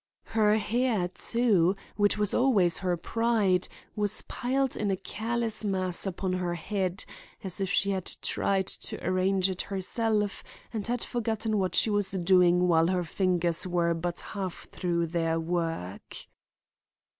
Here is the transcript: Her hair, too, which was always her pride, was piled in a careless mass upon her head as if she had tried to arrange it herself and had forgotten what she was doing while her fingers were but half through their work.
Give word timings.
Her 0.33 0.57
hair, 0.57 1.09
too, 1.09 1.75
which 1.95 2.17
was 2.17 2.33
always 2.33 2.79
her 2.79 2.97
pride, 2.97 3.67
was 3.95 4.23
piled 4.23 4.75
in 4.75 4.89
a 4.89 4.95
careless 4.97 5.63
mass 5.63 6.07
upon 6.07 6.33
her 6.33 6.55
head 6.55 7.05
as 7.43 7.61
if 7.61 7.69
she 7.69 7.91
had 7.91 8.07
tried 8.23 8.65
to 8.65 8.97
arrange 9.05 9.47
it 9.51 9.61
herself 9.61 10.43
and 10.73 10.87
had 10.87 11.03
forgotten 11.03 11.59
what 11.59 11.75
she 11.75 11.91
was 11.91 12.09
doing 12.13 12.67
while 12.67 12.87
her 12.87 13.03
fingers 13.03 13.67
were 13.67 13.93
but 13.93 14.21
half 14.21 14.67
through 14.71 15.05
their 15.05 15.39
work. 15.39 16.17